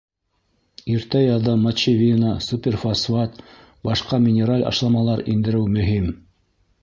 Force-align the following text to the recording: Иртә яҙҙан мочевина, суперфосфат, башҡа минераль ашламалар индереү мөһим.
Иртә 0.93 1.19
яҙҙан 1.23 1.59
мочевина, 1.65 2.31
суперфосфат, 2.45 3.37
башҡа 3.89 4.21
минераль 4.25 4.63
ашламалар 4.73 5.21
индереү 5.35 5.69
мөһим. 5.77 6.09